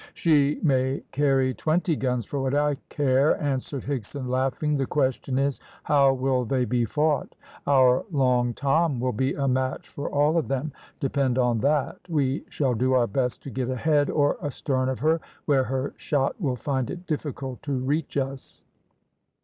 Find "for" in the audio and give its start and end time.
2.25-2.41, 9.89-10.09